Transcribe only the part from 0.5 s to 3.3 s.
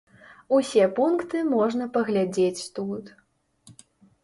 Усе пункты можна паглядзець тут.